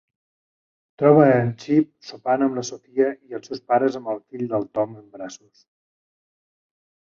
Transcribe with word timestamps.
Troba 1.01 1.27
en 1.33 1.51
Chip 1.63 1.89
sopant 2.11 2.45
amb 2.45 2.57
la 2.61 2.63
Sofia 2.71 3.11
i 3.13 3.37
els 3.41 3.51
seus 3.51 3.63
pares 3.73 4.01
amb 4.01 4.11
el 4.15 4.25
fill 4.25 4.47
del 4.55 4.67
Tom 4.81 4.99
en 5.03 5.07
braços. 5.19 5.65